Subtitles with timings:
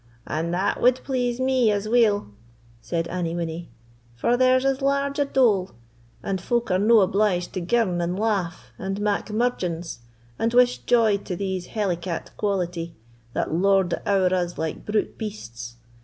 [0.25, 2.31] "And that wad please me as weel,"
[2.81, 3.69] said Annie Winnie;
[4.15, 5.73] "for there's as large a dole,
[6.23, 9.99] and folk are no obliged to girn and laugh, and mak murgeons,
[10.39, 12.95] and wish joy to these hellicat quality,
[13.33, 15.75] that lord it ower us like brute beasts.